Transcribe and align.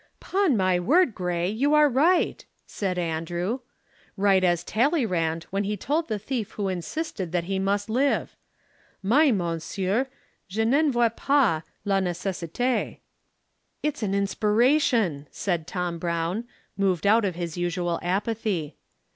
"'Pon 0.19 0.57
my 0.57 0.79
word, 0.79 1.13
Grey, 1.13 1.47
you 1.47 1.75
are 1.75 1.87
right," 1.87 2.43
said 2.65 2.97
Andrew. 2.97 3.59
"Right 4.17 4.43
as 4.43 4.63
Talleyrand 4.63 5.43
when 5.51 5.63
he 5.63 5.77
told 5.77 6.07
the 6.07 6.17
thief 6.17 6.53
who 6.53 6.69
insisted 6.69 7.31
that 7.31 7.43
he 7.43 7.59
must 7.59 7.87
live: 7.87 8.35
Mais, 9.03 9.31
monsieur, 9.31 10.07
je 10.49 10.65
n'en 10.65 10.91
vois 10.91 11.11
pas 11.15 11.61
la 11.85 11.99
nécessité." 11.99 12.97
"It's 13.83 14.01
an 14.01 14.15
inspiration!" 14.15 15.27
said 15.29 15.67
Tom 15.67 15.99
Brown, 15.99 16.45
moved 16.75 17.05
out 17.05 17.23
of 17.23 17.35
his 17.35 17.55
usual 17.55 17.99
apathy. 18.01 18.77